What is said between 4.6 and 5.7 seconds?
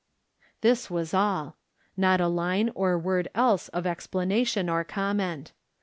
or comment.